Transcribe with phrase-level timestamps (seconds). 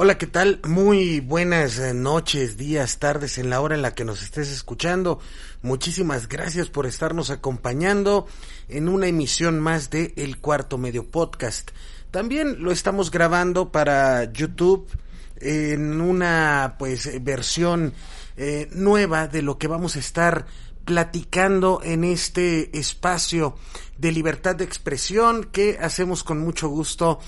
[0.00, 0.60] Hola, ¿qué tal?
[0.64, 5.18] Muy buenas eh, noches, días, tardes en la hora en la que nos estés escuchando.
[5.60, 8.28] Muchísimas gracias por estarnos acompañando
[8.68, 11.72] en una emisión más de El Cuarto Medio Podcast.
[12.12, 14.88] También lo estamos grabando para YouTube
[15.40, 17.92] en una pues versión
[18.36, 20.46] eh, nueva de lo que vamos a estar
[20.84, 23.56] platicando en este espacio
[23.98, 27.18] de libertad de expresión que hacemos con mucho gusto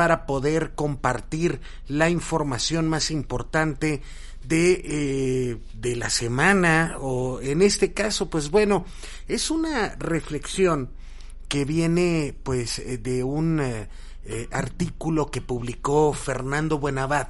[0.00, 4.00] para poder compartir la información más importante
[4.42, 8.86] de, eh, de la semana o en este caso pues bueno
[9.28, 10.88] es una reflexión
[11.48, 13.88] que viene pues eh, de un eh,
[14.50, 17.28] artículo que publicó Fernando Buenabad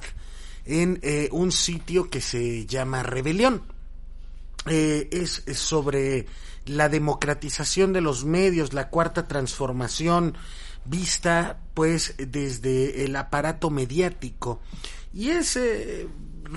[0.63, 1.01] en
[1.33, 3.63] un sitio que se llama Rebelión.
[4.65, 6.27] Es sobre
[6.65, 10.37] la democratización de los medios, la cuarta transformación
[10.85, 14.61] vista pues desde el aparato mediático.
[15.13, 16.07] Y es eh,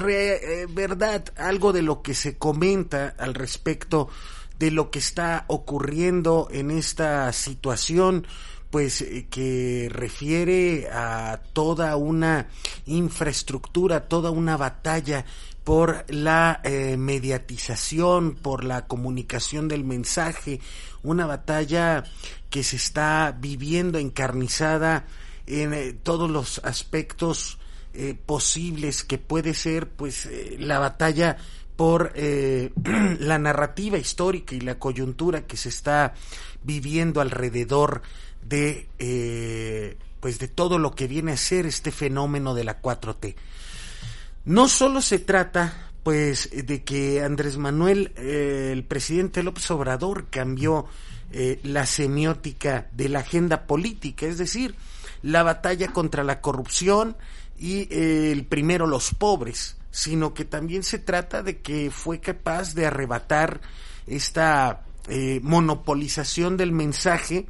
[0.07, 4.09] eh, verdad algo de lo que se comenta al respecto
[4.59, 8.27] de lo que está ocurriendo en esta situación
[8.75, 12.49] pues eh, que refiere a toda una
[12.87, 15.25] infraestructura, toda una batalla
[15.63, 20.59] por la eh, mediatización, por la comunicación del mensaje,
[21.05, 22.03] una batalla
[22.51, 25.07] que se está viviendo encarnizada
[25.47, 27.59] en eh, todos los aspectos
[28.27, 30.29] posibles que puede ser pues
[30.59, 31.37] la batalla
[31.77, 32.13] por
[33.21, 36.15] la narrativa histórica y la coyuntura que se está
[36.65, 38.03] viviendo alrededor
[38.49, 43.35] de eh, pues de todo lo que viene a ser este fenómeno de la 4T.
[44.47, 50.87] No solo se trata pues de que Andrés Manuel, eh, el presidente López Obrador, cambió
[51.33, 54.75] eh, la semiótica de la agenda política, es decir,
[55.23, 57.17] la batalla contra la corrupción
[57.59, 62.75] y eh, el primero los pobres, sino que también se trata de que fue capaz
[62.75, 63.61] de arrebatar
[64.07, 64.85] esta
[65.43, 67.47] monopolización del mensaje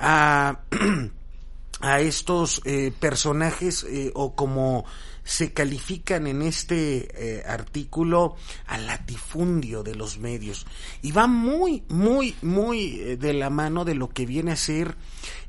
[0.00, 0.60] a,
[1.80, 4.84] a estos eh, personajes eh, o como
[5.30, 8.34] se califican en este eh, artículo
[8.66, 10.66] al latifundio de los medios.
[11.02, 14.96] Y va muy muy muy eh, de la mano de lo que viene a ser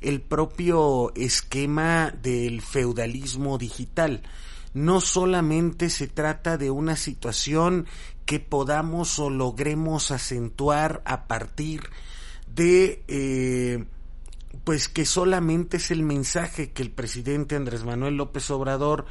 [0.01, 4.21] el propio esquema del feudalismo digital.
[4.73, 7.87] No solamente se trata de una situación
[8.25, 11.89] que podamos o logremos acentuar a partir
[12.53, 13.85] de eh,
[14.63, 19.05] pues que solamente es el mensaje que el presidente Andrés Manuel López Obrador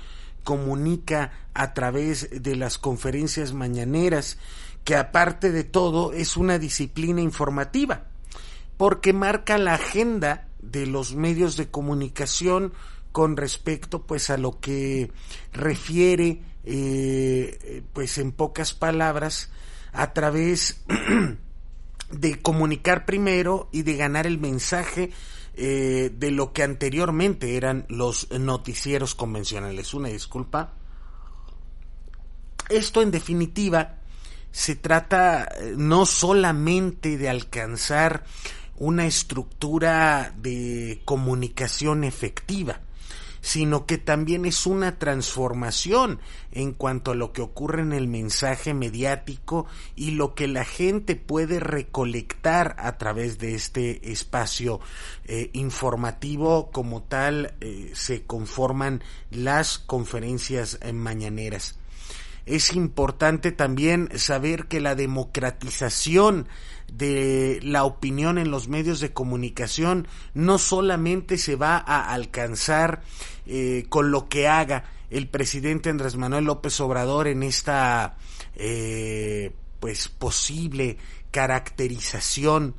[0.45, 4.39] comunica a través de las conferencias mañaneras,
[4.85, 8.05] que aparte de todo es una disciplina informativa,
[8.77, 12.73] porque marca la agenda de los medios de comunicación
[13.13, 15.11] con respecto pues a lo que
[15.53, 19.51] refiere eh, pues en pocas palabras
[19.93, 20.83] a través
[22.11, 25.11] de comunicar primero y de ganar el mensaje
[25.55, 29.95] eh, de lo que anteriormente eran los noticieros convencionales.
[29.95, 30.75] Una disculpa.
[32.69, 33.97] Esto en definitiva
[34.53, 38.25] se trata eh, no solamente de alcanzar
[38.77, 42.81] una estructura de comunicación efectiva,
[43.41, 46.21] sino que también es una transformación
[46.53, 51.17] en cuanto a lo que ocurre en el mensaje mediático y lo que la gente
[51.17, 54.81] puede recolectar a través de este espacio
[55.25, 61.77] eh, informativo como tal eh, se conforman las conferencias eh, mañaneras.
[62.47, 66.49] Es importante también saber que la democratización
[66.93, 73.03] de la opinión en los medios de comunicación no solamente se va a alcanzar
[73.47, 78.17] eh, con lo que haga el presidente Andrés Manuel López Obrador en esta
[78.57, 80.99] eh, pues posible
[81.31, 82.75] caracterización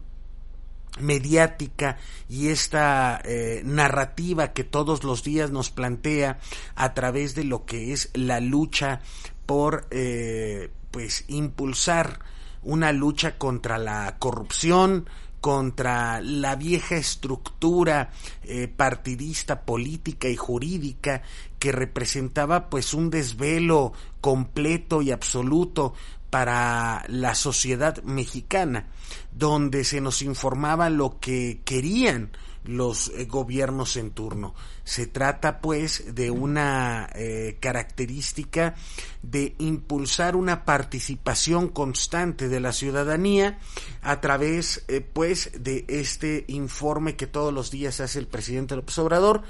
[0.99, 1.97] mediática
[2.27, 6.39] y esta eh, narrativa que todos los días nos plantea
[6.75, 9.01] a través de lo que es la lucha
[9.45, 12.19] por eh, pues impulsar
[12.63, 15.07] una lucha contra la corrupción,
[15.41, 18.11] contra la vieja estructura
[18.43, 21.23] eh, partidista, política y jurídica
[21.57, 25.95] que representaba pues un desvelo completo y absoluto
[26.29, 28.87] para la sociedad mexicana,
[29.31, 32.31] donde se nos informaba lo que querían
[32.63, 34.53] los eh, gobiernos en turno.
[34.83, 38.75] Se trata pues de una eh, característica
[39.21, 43.59] de impulsar una participación constante de la ciudadanía
[44.01, 48.97] a través eh, pues de este informe que todos los días hace el presidente López
[48.99, 49.43] Obrador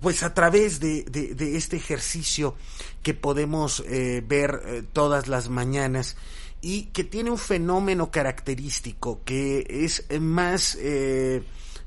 [0.00, 2.54] pues a través de, de, este ejercicio
[3.02, 6.18] que podemos ver todas las mañanas
[6.66, 10.76] y que tiene un fenómeno característico que es más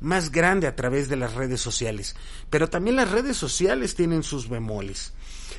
[0.01, 2.15] más grande a través de las redes sociales.
[2.49, 5.13] Pero también las redes sociales tienen sus bemoles.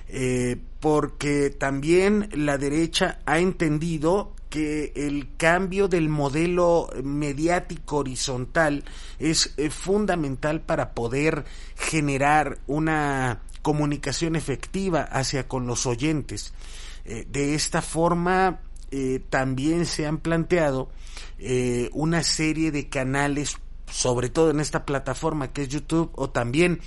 [0.08, 8.84] Eh, porque también la derecha ha entendido que el cambio del modelo mediático horizontal
[9.20, 11.44] es eh, fundamental para poder
[11.76, 16.52] generar una comunicación efectiva hacia con los oyentes.
[17.04, 18.60] Eh, de esta forma
[19.28, 20.90] también se han planteado
[21.92, 23.56] una serie de canales
[23.90, 26.80] sobre todo en esta plataforma que es YouTube o también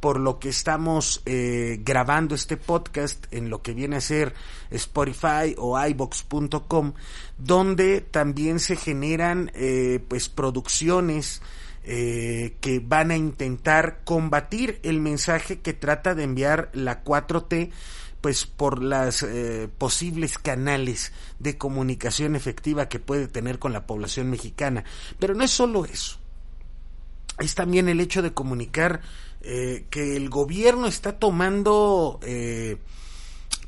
[0.00, 4.34] por lo que estamos eh, grabando este podcast en lo que viene a ser
[4.70, 6.94] Spotify o iBox.com,
[7.36, 11.42] donde también se generan eh, pues producciones
[11.84, 17.70] eh, que van a intentar combatir el mensaje que trata de enviar la 4T
[18.20, 19.26] pues por las
[19.78, 24.84] posibles canales de comunicación efectiva que puede tener con la población mexicana.
[25.18, 26.20] Pero no es solo eso
[27.40, 29.00] es también el hecho de comunicar
[29.40, 32.76] eh, que el gobierno está tomando eh,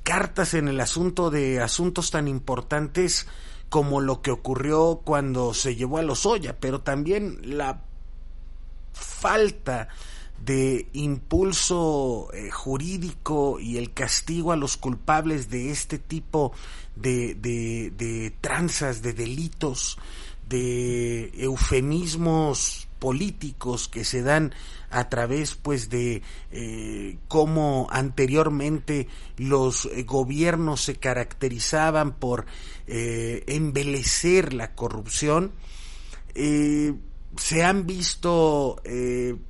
[0.02, 3.26] cartas en el asunto de asuntos tan importantes
[3.70, 6.28] como lo que ocurrió cuando se llevó a los
[6.60, 7.82] pero también la
[8.92, 9.88] falta
[10.44, 16.52] de impulso eh, jurídico y el castigo a los culpables de este tipo
[16.96, 19.98] de, de, de tranzas, de delitos,
[20.48, 24.54] de eufemismos políticos que se dan
[24.88, 26.22] a través pues de
[26.52, 32.46] eh, cómo anteriormente los eh, gobiernos se caracterizaban por
[32.86, 35.50] eh, embelecer la corrupción
[37.36, 38.82] se han visto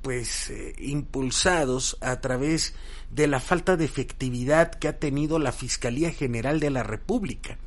[0.01, 2.75] pues impulsados a través
[3.11, 7.57] de la falta de efectividad que ha tenido la Fiscalía General de la República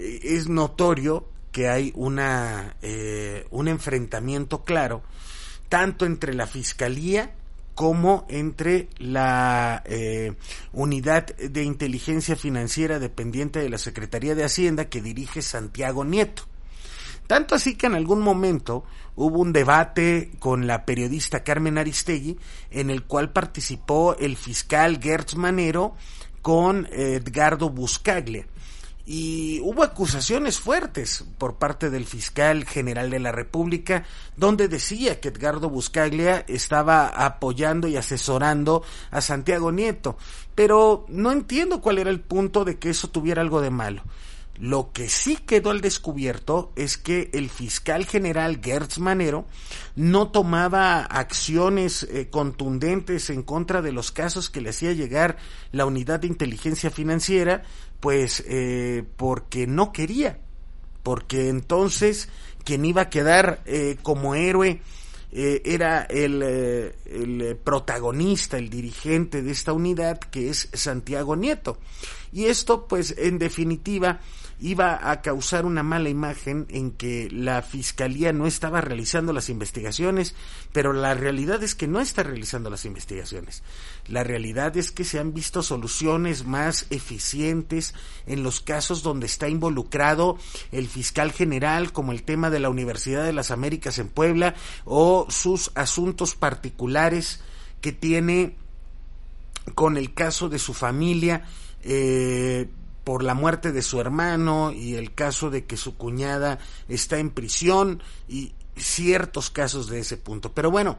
[0.00, 5.02] es notorio que hay una, eh, un enfrentamiento claro
[5.68, 7.34] tanto entre la Fiscalía
[7.74, 10.34] como entre la eh,
[10.72, 16.42] unidad de inteligencia financiera dependiente de la Secretaría de Hacienda que dirige Santiago Nieto.
[17.30, 18.82] Tanto así que en algún momento
[19.14, 22.36] hubo un debate con la periodista Carmen Aristegui
[22.72, 25.94] en el cual participó el fiscal Gertz Manero
[26.42, 28.48] con Edgardo Buscaglia
[29.06, 34.04] y hubo acusaciones fuertes por parte del fiscal general de la República,
[34.36, 38.82] donde decía que Edgardo Buscaglia estaba apoyando y asesorando
[39.12, 40.16] a Santiago Nieto.
[40.56, 44.02] Pero no entiendo cuál era el punto de que eso tuviera algo de malo.
[44.60, 49.46] Lo que sí quedó al descubierto es que el fiscal general Gertz Manero
[49.96, 55.38] no tomaba acciones eh, contundentes en contra de los casos que le hacía llegar
[55.72, 57.62] la unidad de inteligencia financiera,
[58.00, 60.40] pues eh, porque no quería,
[61.02, 62.28] porque entonces
[62.62, 64.82] quien iba a quedar eh, como héroe
[65.32, 71.78] era el, el protagonista, el dirigente de esta unidad que es Santiago Nieto.
[72.32, 74.20] Y esto, pues, en definitiva,
[74.60, 80.34] iba a causar una mala imagen en que la fiscalía no estaba realizando las investigaciones,
[80.72, 83.62] pero la realidad es que no está realizando las investigaciones.
[84.06, 87.94] La realidad es que se han visto soluciones más eficientes
[88.26, 90.38] en los casos donde está involucrado
[90.72, 95.26] el fiscal general, como el tema de la Universidad de las Américas en Puebla, o
[95.30, 97.40] sus asuntos particulares
[97.80, 98.56] que tiene
[99.74, 101.44] con el caso de su familia,
[101.82, 102.68] eh,
[103.04, 107.30] por la muerte de su hermano y el caso de que su cuñada está en
[107.30, 110.52] prisión y ciertos casos de ese punto.
[110.52, 110.98] Pero bueno,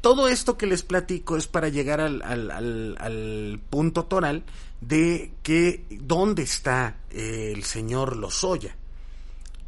[0.00, 4.44] todo esto que les platico es para llegar al, al, punto toral
[4.80, 8.76] de que dónde está el señor Lozoya,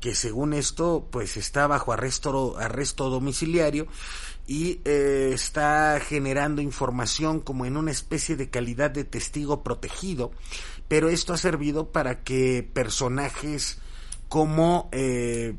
[0.02, 3.86] que según esto pues está bajo arresto, arresto domiciliario
[4.48, 10.32] y eh, está generando información como en una especie de calidad de testigo protegido
[10.88, 13.78] pero esto ha servido para que personajes
[14.28, 15.54] como eh,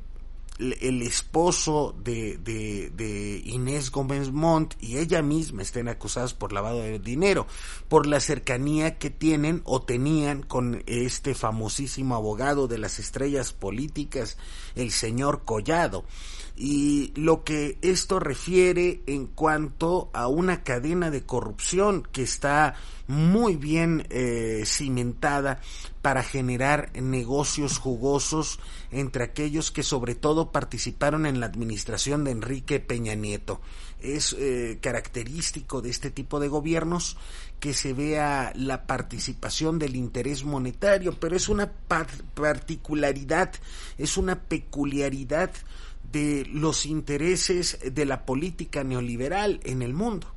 [0.60, 7.00] el esposo de, de, Inés Gómez Montt y ella misma estén acusadas por lavado de
[7.00, 7.48] dinero,
[7.88, 14.38] por la cercanía que tienen o tenían con este famosísimo abogado de las estrellas políticas,
[14.76, 16.06] el señor Collado.
[16.56, 22.76] Y lo que esto refiere en cuanto a una cadena de corrupción que está
[23.08, 25.62] muy bien eh, cimentada
[26.04, 28.60] para generar negocios jugosos
[28.92, 33.62] entre aquellos que sobre todo participaron en la administración de Enrique Peña Nieto.
[34.02, 37.16] Es eh, característico de este tipo de gobiernos
[37.62, 43.54] que se vea la participación del interés monetario, pero es una particularidad,
[43.98, 45.52] es una peculiaridad
[46.12, 50.28] de los intereses de la política neoliberal en el mundo.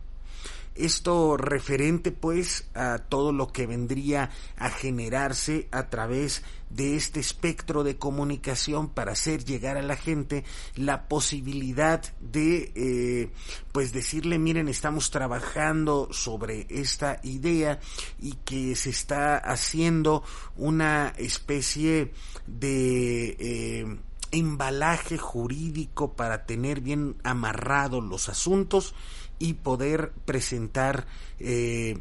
[0.76, 7.84] Esto referente pues a todo lo que vendría a generarse a través de este espectro
[7.84, 13.30] de comunicación para hacer llegar a la gente la posibilidad de eh,
[13.72, 17.78] pues decirle miren estamos trabajando sobre esta idea
[18.18, 20.24] y que se está haciendo
[20.56, 22.12] una especie
[22.46, 23.96] de eh,
[24.32, 28.94] embalaje jurídico para tener bien amarrados los asuntos
[29.38, 31.06] y poder presentar
[31.38, 31.98] eh,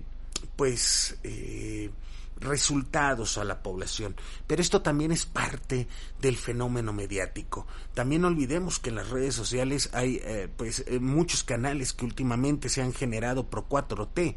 [0.55, 1.89] pues eh,
[2.39, 4.15] resultados a la población.
[4.47, 5.87] Pero esto también es parte
[6.21, 7.67] del fenómeno mediático.
[7.93, 12.69] También olvidemos que en las redes sociales hay eh, pues eh, muchos canales que últimamente
[12.69, 14.35] se han generado pro 4T,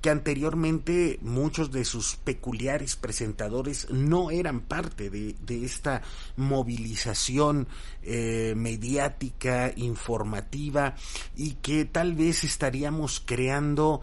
[0.00, 5.32] que anteriormente muchos de sus peculiares presentadores no eran parte de,
[5.64, 6.02] esta
[6.36, 7.68] movilización
[8.02, 10.94] eh, mediática, informativa
[11.36, 14.02] y que tal vez estaríamos creando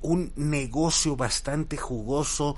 [0.00, 2.56] un negocio bastante jugoso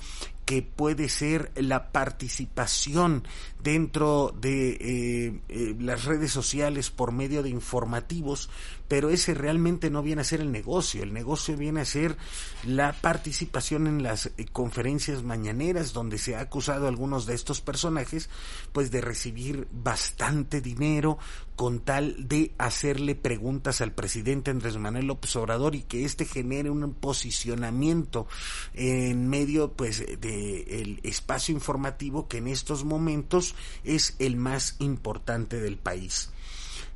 [0.49, 3.29] que puede ser la participación
[3.63, 8.49] dentro de eh, eh, las redes sociales por medio de informativos,
[8.89, 12.17] pero ese realmente no viene a ser el negocio, el negocio viene a ser
[12.65, 17.61] la participación en las eh, conferencias mañaneras donde se ha acusado a algunos de estos
[17.61, 18.31] personajes
[18.73, 21.19] pues de recibir bastante dinero
[21.59, 26.71] con tal de hacerle preguntas al presidente Andrés Manuel López Obrador y que éste genere
[26.71, 28.29] un posicionamiento
[28.75, 35.59] en medio pues de el espacio informativo que en estos momentos es el más importante
[35.61, 36.31] del país.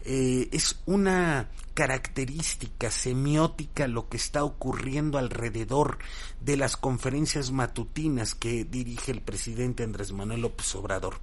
[0.04, 5.98] Eh, es una característica semiótica lo que está ocurriendo alrededor
[6.40, 11.20] de las conferencias matutinas que dirige el presidente Andrés Manuel López Obrador.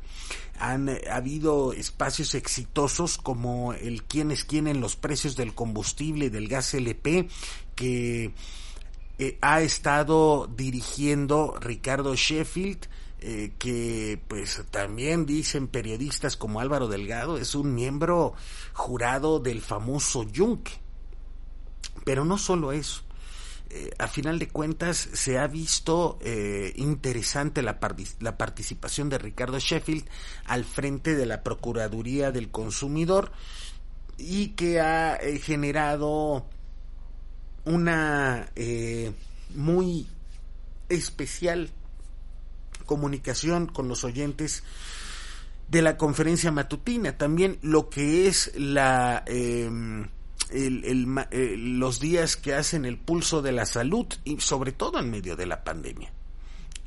[0.59, 6.25] Han eh, habido espacios exitosos como el quién es quién en los precios del combustible
[6.25, 7.27] y del gas LP
[7.75, 8.33] que
[9.19, 12.87] eh, ha estado dirigiendo Ricardo Sheffield
[13.21, 18.33] eh, que pues también dicen periodistas como Álvaro Delgado es un miembro
[18.73, 20.71] jurado del famoso Yunque.
[22.05, 23.01] Pero no solo eso.
[23.71, 27.77] Eh, a final de cuentas se ha visto eh, interesante la,
[28.19, 30.05] la, participación de Ricardo Sheffield
[30.45, 33.31] al frente de la Procuraduría del Consumidor
[34.17, 36.47] y que ha generado
[37.65, 38.49] una
[39.53, 40.07] muy
[40.87, 41.69] especial
[42.89, 44.63] comunicación con los oyentes
[45.67, 50.07] de la conferencia matutina, también lo que es la em,
[50.49, 55.35] eh, los días que hacen el pulso de la salud y sobre todo en medio
[55.35, 56.11] de la pandemia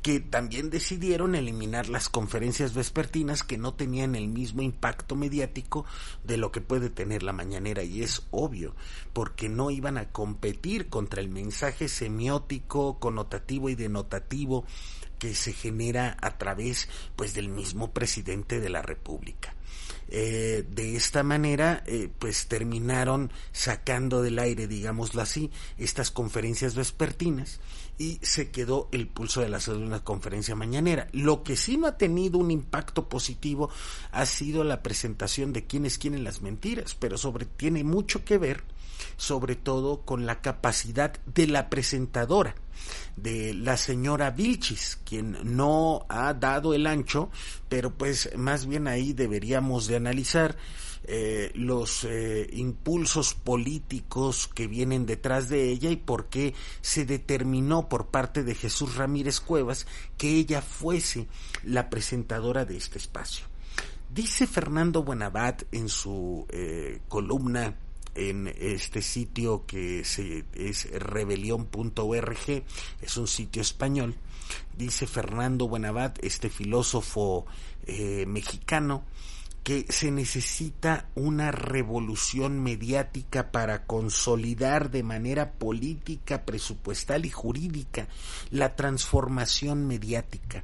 [0.03, 5.85] que también decidieron eliminar las conferencias vespertinas que no tenían el mismo impacto mediático
[6.25, 7.83] de lo que puede tener la mañanera.
[7.83, 8.75] Y es obvio
[9.13, 14.65] porque no iban a competir contra el mensaje semiótico, connotativo y denotativo
[15.23, 19.55] que se genera a través pues del mismo presidente de la República.
[20.09, 27.61] Eh, de esta manera, eh, pues terminaron sacando del aire, digámoslo así, estas conferencias vespertinas
[27.97, 31.07] y se quedó el pulso de la salud en la conferencia mañanera.
[31.11, 33.69] Lo que sí no ha tenido un impacto positivo
[34.11, 38.63] ha sido la presentación de quienes quieren las mentiras, pero sobre tiene mucho que ver
[39.17, 42.55] sobre todo con la capacidad de la presentadora,
[43.15, 47.29] de la señora Vilchis, quien no ha dado el ancho,
[47.69, 50.57] pero pues más bien ahí deberíamos de analizar
[51.05, 57.89] eh, los eh, impulsos políticos que vienen detrás de ella y por qué se determinó
[57.89, 59.85] por parte de Jesús Ramírez Cuevas
[60.17, 61.27] que ella fuese
[61.63, 63.45] la presentadora de este espacio.
[64.09, 67.75] Dice Fernando Buenabat en su eh, columna
[68.15, 72.63] en este sitio que es rebelión.org,
[73.01, 74.15] es un sitio español,
[74.77, 77.47] dice Fernando Buenabad, este filósofo
[78.27, 79.03] mexicano,
[79.63, 88.07] que se necesita una revolución mediática para consolidar de manera política, presupuestal y jurídica
[88.51, 90.63] la transformación mediática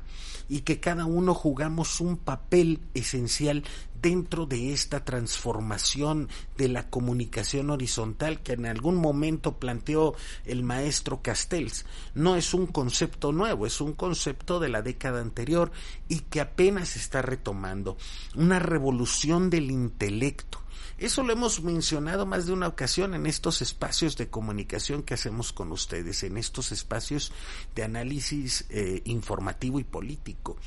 [0.49, 3.63] y que cada uno jugamos un papel esencial
[4.01, 10.15] dentro de esta transformación de la comunicación horizontal que en algún momento planteó
[10.45, 11.85] el maestro Castells.
[12.13, 15.71] No es un concepto nuevo, es un concepto de la década anterior
[16.07, 17.97] y que apenas está retomando.
[18.35, 20.59] Una revolución del intelecto
[20.97, 25.53] eso lo hemos mencionado más de una ocasión en estos espacios de comunicación que hacemos
[25.53, 27.31] con ustedes, en estos espacios
[27.75, 30.57] de análisis eh, informativo y político.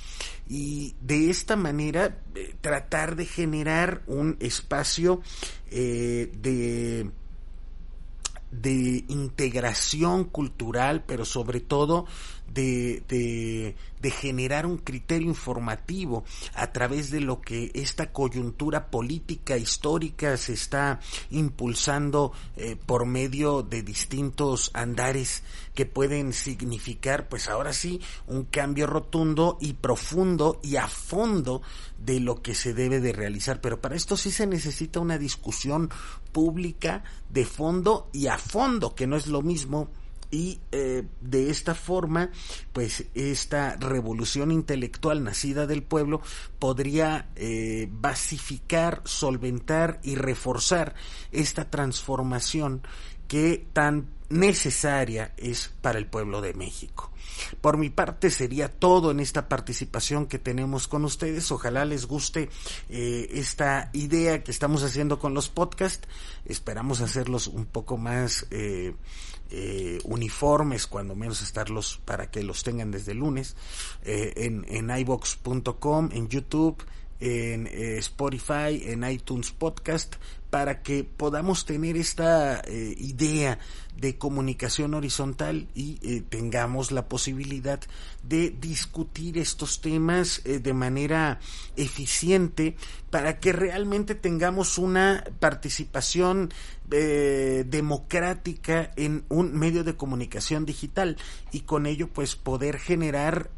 [0.49, 5.21] Y de esta manera eh, tratar de generar un espacio
[5.71, 7.11] eh, de
[8.52, 12.07] de integración cultural, pero sobre todo
[12.52, 19.56] de, de, de, generar un criterio informativo a través de lo que esta coyuntura política
[19.56, 25.42] histórica se está impulsando eh, por medio de distintos andares
[25.75, 31.62] que pueden significar, pues ahora sí, un cambio rotundo y profundo y a fondo
[31.99, 33.61] de lo que se debe de realizar.
[33.61, 35.90] Pero para esto sí se necesita una discusión
[36.32, 39.88] pública de fondo y a fondo, que no es lo mismo
[40.33, 42.31] y eh, de esta forma,
[42.73, 46.23] pues esta revolución intelectual nacida del pueblo
[46.59, 50.95] podría eh, basificar, solventar y reforzar
[51.33, 52.83] esta transformación
[53.33, 57.11] que tan necesaria es para el pueblo de México.
[57.62, 61.51] Por mi parte sería todo en esta participación que tenemos con ustedes.
[61.51, 62.51] Ojalá les guste
[62.91, 66.07] eh, esta idea que estamos haciendo con los podcasts.
[66.45, 68.95] Esperamos hacerlos un poco más eh,
[69.51, 73.57] eh, uniformes, cuando menos estarlos para que los tengan desde el lunes,
[74.05, 76.85] en, en ibox.com, en YouTube
[77.19, 80.17] en Spotify, en iTunes Podcast,
[80.52, 83.59] para que podamos tener esta eh, idea
[83.97, 87.80] de comunicación horizontal y eh, tengamos la posibilidad
[88.23, 91.41] de discutir estos temas eh, de manera
[91.76, 92.76] eficiente
[93.08, 96.50] para que realmente tengamos una participación
[97.65, 101.17] democrática en un medio de comunicación digital
[101.50, 103.50] y con ello pues poder generar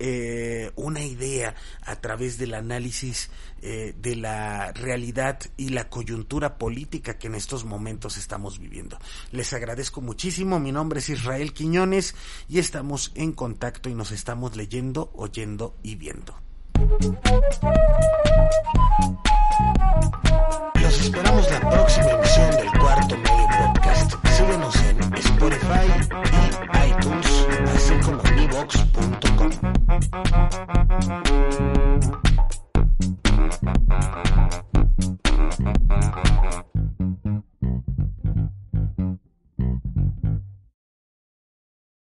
[0.76, 3.30] una idea a través del análisis
[3.60, 6.83] de la realidad y la coyuntura política
[7.18, 8.98] que en estos momentos estamos viviendo.
[9.32, 12.14] Les agradezco muchísimo, mi nombre es Israel Quiñones
[12.48, 16.34] y estamos en contacto y nos estamos leyendo, oyendo y viendo.
[20.80, 24.12] Los esperamos la próxima emisión del Cuarto Medio Podcast.
[24.36, 25.86] Síguenos en Spotify
[26.32, 28.34] y iTunes, así como en
[33.04, 33.26] Thank
[37.26, 37.33] you.